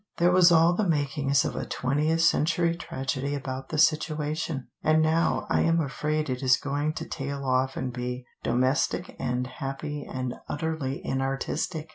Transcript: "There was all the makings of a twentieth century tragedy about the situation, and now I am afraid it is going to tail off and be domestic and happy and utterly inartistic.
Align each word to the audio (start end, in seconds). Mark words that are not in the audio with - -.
"There 0.17 0.31
was 0.31 0.51
all 0.51 0.73
the 0.73 0.89
makings 0.89 1.45
of 1.45 1.55
a 1.55 1.63
twentieth 1.63 2.21
century 2.21 2.75
tragedy 2.75 3.35
about 3.35 3.69
the 3.69 3.77
situation, 3.77 4.67
and 4.81 4.99
now 4.99 5.45
I 5.47 5.61
am 5.61 5.79
afraid 5.79 6.27
it 6.27 6.41
is 6.41 6.57
going 6.57 6.93
to 6.93 7.05
tail 7.05 7.45
off 7.45 7.77
and 7.77 7.93
be 7.93 8.25
domestic 8.41 9.15
and 9.19 9.45
happy 9.45 10.03
and 10.03 10.33
utterly 10.49 11.03
inartistic. 11.05 11.89